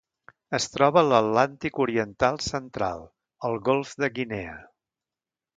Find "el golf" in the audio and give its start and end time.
3.51-3.95